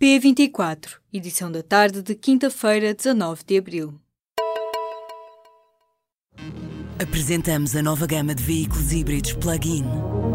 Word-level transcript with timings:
P24, 0.00 0.98
edição 1.12 1.50
da 1.50 1.60
tarde 1.60 2.02
de 2.02 2.14
quinta-feira, 2.14 2.94
19 2.94 3.42
de 3.44 3.58
abril. 3.58 4.00
Apresentamos 7.02 7.74
a 7.74 7.82
nova 7.82 8.06
gama 8.06 8.32
de 8.32 8.44
veículos 8.44 8.92
híbridos 8.92 9.32
plug-in. 9.32 9.82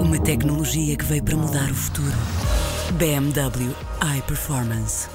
Uma 0.02 0.22
tecnologia 0.22 0.98
que 0.98 1.06
veio 1.06 1.24
para 1.24 1.38
mudar 1.38 1.72
o 1.72 1.76
futuro. 1.76 2.12
BMW 2.98 3.74
iPerformance. 4.18 5.08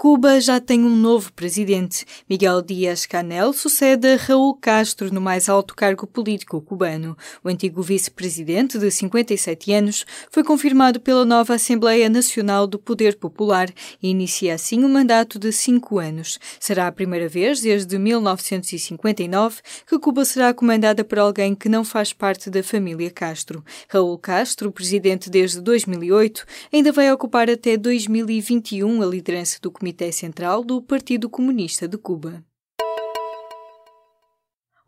Cuba 0.00 0.40
já 0.40 0.58
tem 0.58 0.82
um 0.82 0.96
novo 0.96 1.30
presidente. 1.30 2.06
Miguel 2.26 2.62
Díaz-Canel 2.62 3.52
sucede 3.52 4.14
a 4.14 4.16
Raul 4.16 4.54
Castro 4.54 5.12
no 5.12 5.20
mais 5.20 5.46
alto 5.46 5.76
cargo 5.76 6.06
político 6.06 6.58
cubano. 6.58 7.14
O 7.44 7.50
antigo 7.50 7.82
vice-presidente, 7.82 8.78
de 8.78 8.90
57 8.90 9.70
anos, 9.74 10.06
foi 10.30 10.42
confirmado 10.42 11.00
pela 11.00 11.26
nova 11.26 11.52
Assembleia 11.52 12.08
Nacional 12.08 12.66
do 12.66 12.78
Poder 12.78 13.16
Popular 13.16 13.68
e 14.02 14.08
inicia 14.08 14.54
assim 14.54 14.82
um 14.82 14.88
mandato 14.88 15.38
de 15.38 15.52
cinco 15.52 15.98
anos. 15.98 16.38
Será 16.58 16.86
a 16.86 16.92
primeira 16.92 17.28
vez 17.28 17.60
desde 17.60 17.98
1959 17.98 19.60
que 19.86 19.98
Cuba 19.98 20.24
será 20.24 20.54
comandada 20.54 21.04
por 21.04 21.18
alguém 21.18 21.54
que 21.54 21.68
não 21.68 21.84
faz 21.84 22.10
parte 22.10 22.48
da 22.48 22.62
família 22.62 23.10
Castro. 23.10 23.62
Raul 23.86 24.16
Castro, 24.16 24.72
presidente 24.72 25.28
desde 25.28 25.60
2008, 25.60 26.46
ainda 26.72 26.90
vai 26.90 27.12
ocupar 27.12 27.50
até 27.50 27.76
2021 27.76 29.02
a 29.02 29.04
liderança 29.04 29.58
do 29.60 29.70
Comitê 29.70 29.89
Comitê 29.90 30.12
Central 30.12 30.62
do 30.62 30.80
Partido 30.80 31.28
Comunista 31.28 31.88
de 31.88 31.98
Cuba. 31.98 32.44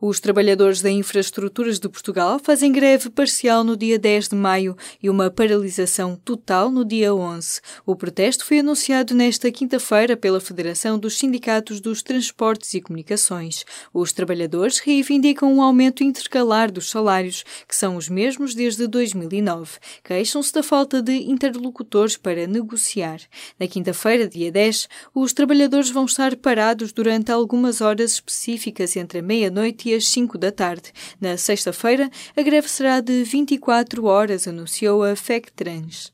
Os 0.05 0.19
trabalhadores 0.19 0.83
da 0.83 0.91
Infraestruturas 0.91 1.79
de 1.79 1.89
Portugal 1.89 2.41
fazem 2.43 2.73
greve 2.73 3.09
parcial 3.09 3.63
no 3.63 3.77
dia 3.77 3.97
10 3.97 4.31
de 4.31 4.35
maio 4.35 4.77
e 5.01 5.09
uma 5.09 5.31
paralisação 5.31 6.17
total 6.25 6.73
no 6.73 6.85
dia 6.85 7.15
11. 7.15 7.61
O 7.87 7.95
protesto 7.95 8.45
foi 8.45 8.59
anunciado 8.59 9.15
nesta 9.15 9.49
quinta-feira 9.53 10.17
pela 10.17 10.41
Federação 10.41 10.99
dos 10.99 11.17
Sindicatos 11.17 11.81
dos 11.81 12.03
Transportes 12.03 12.75
e 12.75 12.81
Comunicações. 12.81 13.65
Os 13.95 14.13
trabalhadores 14.13 14.81
reivindicam 14.81 15.55
um 15.55 15.63
aumento 15.63 16.03
intercalar 16.03 16.73
dos 16.73 16.91
salários, 16.91 17.45
que 17.69 17.77
são 17.77 17.95
os 17.95 18.09
mesmos 18.09 18.57
desde 18.57 18.89
2009. 18.89 19.79
Queixam-se 20.03 20.53
da 20.53 20.65
falta 20.65 21.01
de 21.01 21.31
interlocutores 21.31 22.17
para 22.17 22.49
negociar. 22.49 23.21
Na 23.57 23.69
quinta-feira, 23.69 24.27
dia 24.27 24.51
10, 24.51 24.89
os 25.15 25.33
trabalhadores 25.33 25.91
vão 25.91 26.07
estar 26.07 26.35
parados 26.35 26.93
durante 26.93 27.31
algumas 27.31 27.81
horas 27.81 28.15
específicas 28.15 28.97
entre 28.97 29.21
a 29.21 29.23
meia-noite 29.23 29.91
e 29.91 29.92
às 29.95 30.07
5 30.09 30.39
da 30.39 30.53
tarde. 30.53 30.93
Na 31.21 31.37
sexta-feira, 31.37 32.11
a 32.37 32.43
greve 32.43 32.69
será 32.69 33.01
de 33.01 33.25
24 33.25 34.05
horas, 34.05 34.49
anunciou 34.49 35.03
a 35.03 35.15
FECTRANS. 35.17 36.13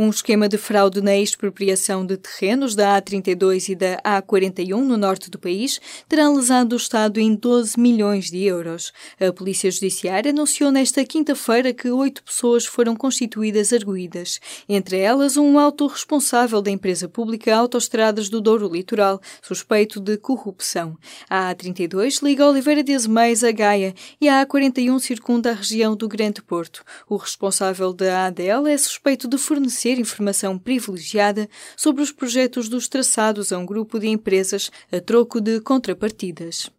Um 0.00 0.10
esquema 0.10 0.48
de 0.48 0.56
fraude 0.56 1.00
na 1.00 1.16
expropriação 1.16 2.06
de 2.06 2.16
terrenos 2.16 2.76
da 2.76 3.02
A32 3.02 3.70
e 3.70 3.74
da 3.74 4.00
A41 4.02 4.76
no 4.76 4.96
norte 4.96 5.28
do 5.28 5.40
país 5.40 5.80
terá 6.08 6.28
lesado 6.28 6.74
o 6.74 6.76
Estado 6.76 7.18
em 7.18 7.34
12 7.34 7.80
milhões 7.80 8.30
de 8.30 8.44
euros. 8.44 8.92
A 9.18 9.32
Polícia 9.32 9.68
Judiciária 9.68 10.30
anunciou 10.30 10.70
nesta 10.70 11.04
quinta-feira 11.04 11.74
que 11.74 11.90
oito 11.90 12.22
pessoas 12.22 12.64
foram 12.64 12.94
constituídas 12.94 13.72
arguídas, 13.72 14.38
entre 14.68 14.98
elas 14.98 15.36
um 15.36 15.58
alto 15.58 15.88
responsável 15.88 16.62
da 16.62 16.70
empresa 16.70 17.08
pública 17.08 17.56
Autoestradas 17.56 18.28
do 18.28 18.40
Douro 18.40 18.68
Litoral, 18.68 19.20
suspeito 19.42 19.98
de 19.98 20.16
corrupção. 20.16 20.96
A 21.28 21.52
A32 21.52 22.22
liga 22.22 22.48
Oliveira 22.48 22.84
de 22.84 22.94
Azeméis 22.94 23.42
a 23.42 23.50
Gaia 23.50 23.92
e 24.20 24.28
a 24.28 24.46
A41 24.46 25.00
circunda 25.00 25.50
a 25.50 25.54
região 25.54 25.96
do 25.96 26.06
Grande 26.06 26.40
Porto. 26.40 26.84
O 27.08 27.16
responsável 27.16 27.92
da 27.92 28.26
ADL 28.26 28.68
é 28.68 28.78
suspeito 28.78 29.26
de 29.26 29.36
fornecer 29.36 29.87
fornecer 29.88 30.00
informação 30.00 30.58
privilegiada 30.58 31.48
sobre 31.76 32.02
os 32.02 32.12
projetos 32.12 32.68
dos 32.68 32.88
traçados 32.88 33.52
a 33.52 33.58
um 33.58 33.64
grupo 33.64 33.98
de 33.98 34.08
empresas 34.08 34.70
a 34.92 35.00
troco 35.00 35.40
de 35.40 35.60
contrapartidas. 35.60 36.70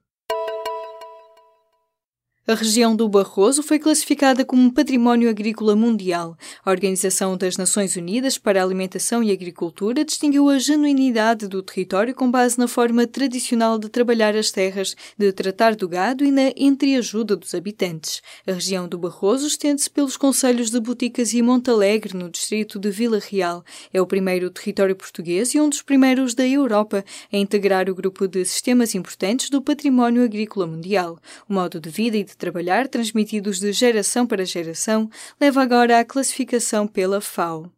A 2.49 2.55
região 2.55 2.95
do 2.95 3.07
Barroso 3.07 3.61
foi 3.61 3.77
classificada 3.77 4.43
como 4.43 4.73
Património 4.73 5.29
Agrícola 5.29 5.75
Mundial. 5.75 6.35
A 6.65 6.71
Organização 6.71 7.37
das 7.37 7.57
Nações 7.57 7.95
Unidas 7.95 8.39
para 8.39 8.59
a 8.59 8.63
Alimentação 8.63 9.21
e 9.21 9.31
Agricultura 9.31 10.03
distinguiu 10.03 10.49
a 10.49 10.57
genuinidade 10.57 11.47
do 11.47 11.61
território 11.61 12.15
com 12.15 12.31
base 12.31 12.57
na 12.57 12.67
forma 12.67 13.05
tradicional 13.05 13.77
de 13.77 13.87
trabalhar 13.87 14.35
as 14.35 14.49
terras, 14.49 14.95
de 15.15 15.31
tratar 15.31 15.75
do 15.75 15.87
gado 15.87 16.25
e 16.25 16.31
na 16.31 16.51
entreajuda 16.57 17.35
dos 17.35 17.53
habitantes. 17.53 18.19
A 18.47 18.53
região 18.53 18.87
do 18.87 18.97
Barroso 18.97 19.45
estende-se 19.45 19.87
pelos 19.87 20.17
concelhos 20.17 20.71
de 20.71 20.79
Boticas 20.79 21.35
e 21.35 21.43
Montalegre, 21.43 22.17
no 22.17 22.31
distrito 22.31 22.79
de 22.79 22.89
Vila 22.89 23.19
Real. 23.19 23.63
É 23.93 24.01
o 24.01 24.07
primeiro 24.07 24.49
território 24.49 24.95
português 24.95 25.53
e 25.53 25.61
um 25.61 25.69
dos 25.69 25.83
primeiros 25.83 26.33
da 26.33 26.47
Europa 26.47 27.05
a 27.31 27.37
integrar 27.37 27.87
o 27.91 27.93
grupo 27.93 28.27
de 28.27 28.43
sistemas 28.43 28.95
importantes 28.95 29.51
do 29.51 29.61
património 29.61 30.23
agrícola 30.23 30.65
mundial. 30.65 31.19
O 31.47 31.53
modo 31.53 31.79
de 31.79 31.91
vida 31.91 32.17
e 32.17 32.23
de 32.23 32.38
trabalhar, 32.39 32.87
transmitidos 32.87 33.59
de 33.59 33.71
geração 33.71 34.25
para 34.25 34.45
geração, 34.45 35.09
leva 35.39 35.61
agora 35.61 35.99
à 35.99 36.05
classificação 36.05 36.87
pela 36.87 37.21
FAO. 37.21 37.71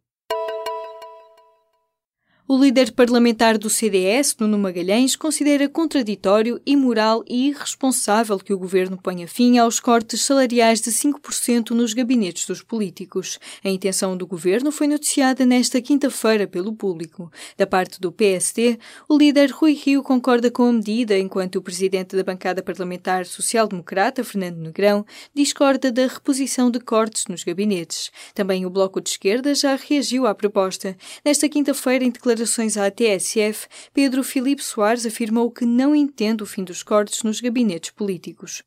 O 2.52 2.58
líder 2.62 2.92
parlamentar 2.92 3.56
do 3.56 3.70
CDS, 3.70 4.36
Nuno 4.38 4.58
Magalhães, 4.58 5.16
considera 5.16 5.70
contraditório, 5.70 6.60
imoral 6.66 7.24
e 7.26 7.48
irresponsável 7.48 8.38
que 8.38 8.52
o 8.52 8.58
governo 8.58 8.98
ponha 8.98 9.26
fim 9.26 9.56
aos 9.56 9.80
cortes 9.80 10.20
salariais 10.20 10.78
de 10.78 10.90
5% 10.90 11.70
nos 11.70 11.94
gabinetes 11.94 12.46
dos 12.46 12.60
políticos. 12.60 13.38
A 13.64 13.70
intenção 13.70 14.18
do 14.18 14.26
governo 14.26 14.70
foi 14.70 14.86
noticiada 14.86 15.46
nesta 15.46 15.80
quinta-feira 15.80 16.46
pelo 16.46 16.74
público. 16.74 17.32
Da 17.56 17.66
parte 17.66 17.98
do 17.98 18.12
PSD, 18.12 18.78
o 19.08 19.16
líder 19.16 19.50
Rui 19.50 19.72
Rio 19.72 20.02
concorda 20.02 20.50
com 20.50 20.64
a 20.64 20.72
medida, 20.74 21.18
enquanto 21.18 21.56
o 21.56 21.62
presidente 21.62 22.14
da 22.14 22.22
bancada 22.22 22.62
parlamentar 22.62 23.24
social-democrata, 23.24 24.22
Fernando 24.22 24.58
Negrão, 24.58 25.06
discorda 25.34 25.90
da 25.90 26.06
reposição 26.06 26.70
de 26.70 26.80
cortes 26.80 27.24
nos 27.28 27.44
gabinetes. 27.44 28.10
Também 28.34 28.66
o 28.66 28.70
Bloco 28.70 29.00
de 29.00 29.08
Esquerda 29.08 29.54
já 29.54 29.74
reagiu 29.74 30.26
à 30.26 30.34
proposta. 30.34 30.94
Nesta 31.24 31.48
quinta-feira, 31.48 32.04
em 32.04 32.10
declarações 32.10 32.41
declarações 32.42 32.76
à 32.76 32.90
TSF, 32.90 33.68
Pedro 33.94 34.24
Filipe 34.24 34.62
Soares 34.62 35.06
afirmou 35.06 35.50
que 35.50 35.64
não 35.64 35.94
entende 35.94 36.42
o 36.42 36.46
fim 36.46 36.64
dos 36.64 36.82
cortes 36.82 37.22
nos 37.22 37.40
gabinetes 37.40 37.90
políticos. 37.90 38.62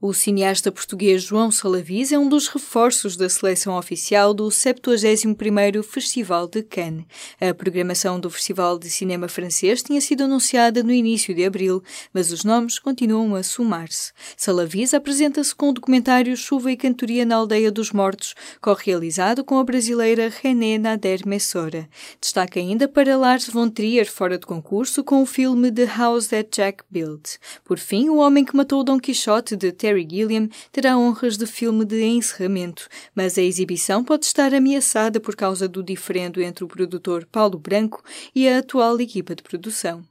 O 0.00 0.12
cineasta 0.12 0.70
português 0.70 1.24
João 1.24 1.50
Salavis 1.50 2.12
é 2.12 2.18
um 2.18 2.28
dos 2.28 2.46
reforços 2.46 3.16
da 3.16 3.28
seleção 3.28 3.76
oficial 3.76 4.32
do 4.32 4.46
71º 4.46 5.82
Festival 5.82 6.46
de 6.46 6.62
Cannes. 6.62 7.04
A 7.40 7.52
programação 7.52 8.20
do 8.20 8.30
Festival 8.30 8.78
de 8.78 8.88
Cinema 8.88 9.26
francês 9.26 9.82
tinha 9.82 10.00
sido 10.00 10.22
anunciada 10.22 10.84
no 10.84 10.92
início 10.92 11.34
de 11.34 11.44
abril, 11.44 11.82
mas 12.14 12.30
os 12.30 12.44
nomes 12.44 12.78
continuam 12.78 13.34
a 13.34 13.42
somar-se. 13.42 14.12
Salavis 14.36 14.94
apresenta-se 14.94 15.52
com 15.52 15.70
o 15.70 15.72
documentário 15.72 16.36
Chuva 16.36 16.70
e 16.70 16.76
Cantoria 16.76 17.24
na 17.24 17.34
Aldeia 17.34 17.72
dos 17.72 17.90
Mortos, 17.90 18.36
co-realizado 18.60 19.42
com 19.42 19.58
a 19.58 19.64
brasileira 19.64 20.32
René 20.42 20.78
Nader 20.78 21.26
Messora. 21.26 21.88
Destaca 22.20 22.60
ainda 22.60 22.86
para 22.86 23.16
Lars 23.16 23.48
von 23.48 23.68
Trier 23.68 24.08
fora 24.08 24.38
de 24.38 24.46
concurso 24.46 25.02
com 25.02 25.22
o 25.22 25.26
filme 25.26 25.72
The 25.72 25.86
House 25.86 26.28
That 26.28 26.50
Jack 26.52 26.84
Built. 26.88 27.38
Por 27.64 27.80
fim, 27.80 28.08
O 28.08 28.18
Homem 28.18 28.44
que 28.44 28.56
Matou 28.56 28.84
Dom 28.84 29.00
Quixote 29.00 29.56
de 29.56 29.72
Terry 29.88 30.06
Gilliam 30.08 30.50
terá 30.70 30.98
honras 30.98 31.38
de 31.38 31.46
filme 31.46 31.82
de 31.82 32.04
encerramento, 32.04 32.88
mas 33.14 33.38
a 33.38 33.42
exibição 33.42 34.04
pode 34.04 34.26
estar 34.26 34.52
ameaçada 34.52 35.18
por 35.18 35.34
causa 35.34 35.66
do 35.66 35.82
diferendo 35.82 36.42
entre 36.42 36.62
o 36.62 36.68
produtor 36.68 37.26
Paulo 37.32 37.58
Branco 37.58 38.04
e 38.34 38.46
a 38.46 38.58
atual 38.58 39.00
equipa 39.00 39.34
de 39.34 39.42
produção. 39.42 40.04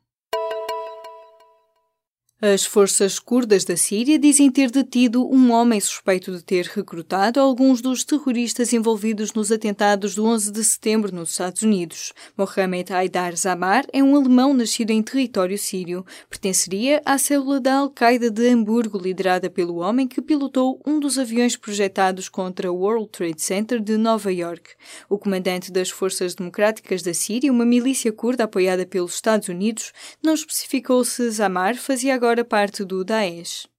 As 2.39 2.63
forças 2.63 3.17
curdas 3.17 3.65
da 3.65 3.75
Síria 3.75 4.19
dizem 4.19 4.51
ter 4.51 4.69
detido 4.69 5.27
um 5.27 5.51
homem 5.51 5.81
suspeito 5.81 6.31
de 6.31 6.43
ter 6.43 6.65
recrutado 6.67 7.39
alguns 7.39 7.81
dos 7.81 8.03
terroristas 8.03 8.71
envolvidos 8.73 9.33
nos 9.33 9.51
atentados 9.51 10.13
do 10.13 10.23
11 10.23 10.51
de 10.51 10.63
setembro 10.63 11.11
nos 11.11 11.31
Estados 11.31 11.63
Unidos. 11.63 12.13
Mohamed 12.37 12.93
Haidar 12.93 13.35
Zamar 13.35 13.87
é 13.91 14.03
um 14.03 14.15
alemão 14.15 14.53
nascido 14.53 14.91
em 14.91 15.01
território 15.01 15.57
sírio. 15.57 16.05
Pertenceria 16.29 17.01
à 17.03 17.17
célula 17.17 17.59
da 17.59 17.77
Al-Qaeda 17.77 18.29
de 18.29 18.47
Hamburgo, 18.49 18.99
liderada 18.99 19.49
pelo 19.49 19.77
homem 19.77 20.07
que 20.07 20.21
pilotou 20.21 20.79
um 20.85 20.99
dos 20.99 21.17
aviões 21.17 21.55
projetados 21.55 22.29
contra 22.29 22.71
o 22.71 22.75
World 22.75 23.09
Trade 23.09 23.41
Center 23.41 23.79
de 23.79 23.97
Nova 23.97 24.31
York. 24.31 24.75
O 25.09 25.17
comandante 25.17 25.71
das 25.71 25.89
Forças 25.89 26.35
Democráticas 26.35 27.01
da 27.01 27.15
Síria, 27.15 27.51
uma 27.51 27.65
milícia 27.65 28.11
curda 28.11 28.43
apoiada 28.43 28.85
pelos 28.85 29.15
Estados 29.15 29.47
Unidos, 29.47 29.91
não 30.21 30.35
especificou 30.35 31.03
se 31.03 31.31
Zamar 31.31 31.75
fazia 31.75 32.13
agora 32.13 32.26
agora 32.27 32.43
parte 32.43 32.83
do 32.83 33.05
Daesh. 33.05 33.69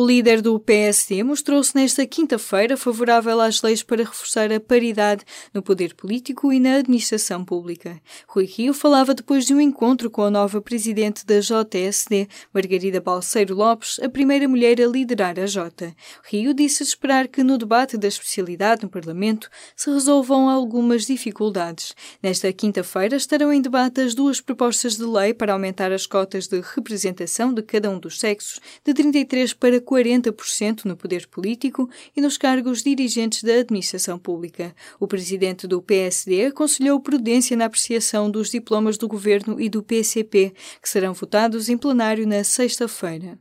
O 0.00 0.06
líder 0.06 0.40
do 0.40 0.60
PSD 0.60 1.24
mostrou-se 1.24 1.74
nesta 1.74 2.06
quinta-feira 2.06 2.76
favorável 2.76 3.40
às 3.40 3.60
leis 3.62 3.82
para 3.82 4.04
reforçar 4.04 4.52
a 4.52 4.60
paridade 4.60 5.24
no 5.52 5.60
poder 5.60 5.92
político 5.92 6.52
e 6.52 6.60
na 6.60 6.76
administração 6.76 7.44
pública. 7.44 8.00
Rui 8.28 8.44
Rio 8.44 8.72
falava 8.72 9.12
depois 9.12 9.44
de 9.44 9.52
um 9.52 9.60
encontro 9.60 10.08
com 10.08 10.22
a 10.22 10.30
nova 10.30 10.62
presidente 10.62 11.26
da 11.26 11.40
JSD, 11.40 12.28
Margarida 12.54 13.00
Balseiro 13.00 13.56
Lopes, 13.56 13.98
a 14.00 14.08
primeira 14.08 14.46
mulher 14.46 14.80
a 14.80 14.86
liderar 14.86 15.36
a 15.36 15.46
J. 15.46 15.92
Rio 16.30 16.54
disse 16.54 16.84
esperar 16.84 17.26
que 17.26 17.42
no 17.42 17.58
debate 17.58 17.96
da 17.96 18.06
especialidade 18.06 18.84
no 18.84 18.88
Parlamento 18.88 19.50
se 19.74 19.90
resolvam 19.90 20.48
algumas 20.48 21.06
dificuldades. 21.06 21.92
Nesta 22.22 22.52
quinta-feira 22.52 23.16
estarão 23.16 23.52
em 23.52 23.60
debate 23.60 24.00
as 24.00 24.14
duas 24.14 24.40
propostas 24.40 24.96
de 24.96 25.02
lei 25.02 25.34
para 25.34 25.54
aumentar 25.54 25.90
as 25.90 26.06
cotas 26.06 26.46
de 26.46 26.60
representação 26.60 27.52
de 27.52 27.62
cada 27.62 27.90
um 27.90 27.98
dos 27.98 28.20
sexos 28.20 28.60
de 28.84 28.94
33 28.94 29.54
para 29.54 29.87
40% 29.88 30.84
no 30.84 30.96
poder 30.96 31.26
político 31.28 31.88
e 32.14 32.20
nos 32.20 32.36
cargos 32.36 32.82
dirigentes 32.82 33.42
da 33.42 33.54
administração 33.54 34.18
pública. 34.18 34.74
O 35.00 35.06
presidente 35.06 35.66
do 35.66 35.80
PSD 35.80 36.46
aconselhou 36.46 37.00
prudência 37.00 37.56
na 37.56 37.64
apreciação 37.64 38.30
dos 38.30 38.50
diplomas 38.50 38.98
do 38.98 39.08
governo 39.08 39.58
e 39.58 39.68
do 39.70 39.82
PCP, 39.82 40.52
que 40.82 40.88
serão 40.88 41.14
votados 41.14 41.68
em 41.70 41.78
plenário 41.78 42.26
na 42.26 42.44
sexta-feira. 42.44 43.38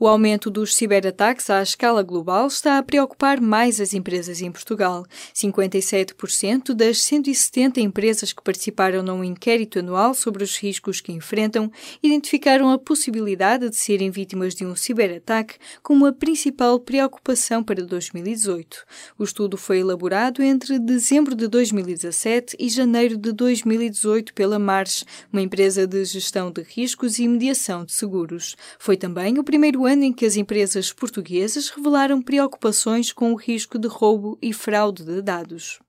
O 0.00 0.06
aumento 0.06 0.48
dos 0.48 0.76
ciberataques 0.76 1.50
à 1.50 1.60
escala 1.60 2.04
global 2.04 2.46
está 2.46 2.78
a 2.78 2.82
preocupar 2.84 3.40
mais 3.40 3.80
as 3.80 3.92
empresas 3.92 4.40
em 4.40 4.52
Portugal. 4.52 5.04
57% 5.34 6.72
das 6.72 7.02
170 7.02 7.80
empresas 7.80 8.32
que 8.32 8.40
participaram 8.40 9.02
num 9.02 9.24
inquérito 9.24 9.80
anual 9.80 10.14
sobre 10.14 10.44
os 10.44 10.56
riscos 10.56 11.00
que 11.00 11.10
enfrentam 11.10 11.68
identificaram 12.00 12.70
a 12.70 12.78
possibilidade 12.78 13.68
de 13.68 13.74
serem 13.74 14.08
vítimas 14.08 14.54
de 14.54 14.64
um 14.64 14.76
ciberataque 14.76 15.56
como 15.82 16.06
a 16.06 16.12
principal 16.12 16.78
preocupação 16.78 17.64
para 17.64 17.84
2018. 17.84 18.84
O 19.18 19.24
estudo 19.24 19.56
foi 19.56 19.80
elaborado 19.80 20.44
entre 20.44 20.78
dezembro 20.78 21.34
de 21.34 21.48
2017 21.48 22.56
e 22.56 22.68
janeiro 22.68 23.16
de 23.16 23.32
2018 23.32 24.32
pela 24.32 24.60
Mars, 24.60 25.04
uma 25.32 25.42
empresa 25.42 25.88
de 25.88 26.04
gestão 26.04 26.52
de 26.52 26.62
riscos 26.62 27.18
e 27.18 27.26
mediação 27.26 27.84
de 27.84 27.92
seguros. 27.92 28.54
Foi 28.78 28.96
também 28.96 29.40
o 29.40 29.42
primeiro 29.42 29.87
ano 29.88 30.04
em 30.04 30.12
que 30.12 30.24
as 30.24 30.36
empresas 30.36 30.92
portuguesas 30.92 31.70
revelaram 31.70 32.22
preocupações 32.22 33.12
com 33.12 33.32
o 33.32 33.36
risco 33.36 33.78
de 33.78 33.88
roubo 33.88 34.38
e 34.40 34.52
fraude 34.52 35.02
de 35.02 35.20
dados. 35.20 35.80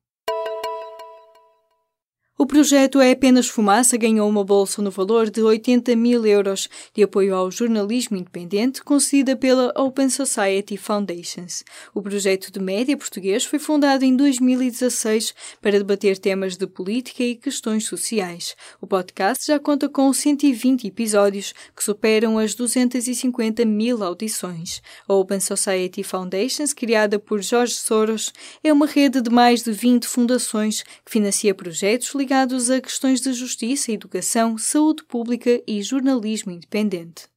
O 2.42 2.46
projeto 2.46 3.02
É 3.02 3.12
Apenas 3.12 3.50
Fumaça 3.50 3.98
ganhou 3.98 4.30
uma 4.30 4.46
bolsa 4.46 4.82
no 4.82 4.90
valor 4.90 5.30
de 5.30 5.42
80 5.42 5.94
mil 5.98 6.26
euros 6.26 6.70
de 6.96 7.04
apoio 7.04 7.36
ao 7.36 7.52
jornalismo 7.52 8.16
independente 8.16 8.82
concedida 8.82 9.36
pela 9.36 9.74
Open 9.76 10.10
Society 10.10 10.78
Foundations. 10.78 11.66
O 11.94 12.02
projeto 12.02 12.50
de 12.50 12.62
média 12.62 12.96
português 12.96 13.44
foi 13.44 13.60
fundado 13.60 14.06
em 14.06 14.16
2016 14.16 15.36
para 15.62 15.80
debater 15.80 16.18
temas 16.18 16.56
de 16.56 16.66
política 16.66 17.24
e 17.24 17.36
questões 17.36 17.84
sociais. 17.84 18.56
O 18.80 18.88
podcast 18.88 19.46
já 19.46 19.60
conta 19.60 19.90
com 19.90 20.14
120 20.14 20.88
episódios 20.88 21.54
que 21.76 21.84
superam 21.84 22.40
as 22.40 22.56
250 22.56 23.66
mil 23.66 24.02
audições. 24.02 24.82
A 25.10 25.14
Open 25.14 25.42
Society 25.42 26.04
Foundations, 26.04 26.72
criada 26.72 27.20
por 27.20 27.42
Jorge 27.42 27.74
Soros, 27.74 28.32
é 28.64 28.72
uma 28.72 28.86
rede 28.86 29.20
de 29.20 29.30
mais 29.30 29.62
de 29.62 29.74
20 29.74 30.08
fundações 30.08 30.84
que 30.84 31.12
financia 31.12 31.54
projetos 31.54 32.16
ligados 32.16 32.29
ligados 32.30 32.70
a 32.70 32.80
questões 32.80 33.22
de 33.22 33.34
justiça, 33.34 33.92
educação, 33.92 34.56
saúde 34.56 35.04
pública 35.04 35.64
e 35.66 35.82
jornalismo 35.82 36.52
independente. 36.52 37.28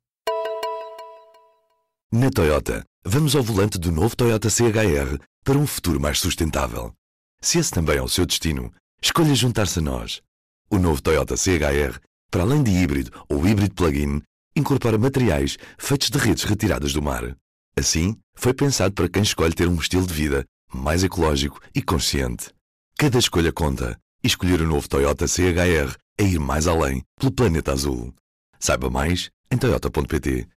Na 2.12 2.29
Toyota, 2.29 2.85
vamos 3.03 3.35
ao 3.35 3.43
volante 3.43 3.79
do 3.79 3.91
novo 3.91 4.15
Toyota 4.15 4.50
CHR 4.50 5.17
para 5.43 5.56
um 5.56 5.67
futuro 5.67 5.99
mais 5.99 6.21
sustentável. 6.21 6.93
Se 7.41 7.59
esse 7.59 7.71
também 7.71 7.97
é 7.97 8.03
o 8.03 8.09
seu 8.09 8.27
destino, 8.27 8.71
escolha 9.03 9.35
juntar-se 9.35 9.79
a 9.79 9.83
nós. 9.83 10.21
O 10.69 10.79
novo 10.79 11.00
Toyota 11.00 11.39
CHR, 11.39 11.99
para 12.31 12.43
além 12.43 12.62
de 12.62 12.73
híbrido 12.73 13.25
ou 13.31 13.49
híbrido 13.49 13.75
plug-in, 13.75 14.21
incorpora 14.55 14.99
materiais 14.99 15.56
feitos 15.79 16.11
de 16.11 16.19
redes 16.19 16.44
retiradas 16.44 16.93
do 16.93 17.00
mar. 17.00 17.35
Assim, 17.75 18.15
foi 18.35 18.53
pensado 18.53 18.93
para 18.93 19.09
quem 19.09 19.23
escolhe 19.23 19.55
ter 19.55 19.69
um 19.69 19.77
estilo 19.77 20.06
de 20.06 20.12
vida 20.12 20.44
mais 20.71 21.03
ecológico 21.03 21.59
e 21.75 21.81
consciente. 21.81 22.50
Cada 22.99 23.19
escolha 23.19 23.50
conta 23.50 23.99
e 24.22 24.26
escolher 24.26 24.60
o 24.60 24.66
novo 24.66 24.88
Toyota 24.88 25.26
CHR 25.26 25.96
é 26.19 26.24
ir 26.24 26.38
mais 26.38 26.66
além 26.66 27.02
pelo 27.19 27.32
planeta 27.32 27.72
azul. 27.72 28.14
Saiba 28.58 28.88
mais 28.88 29.30
em 29.50 29.56
toyota.pt 29.56 30.46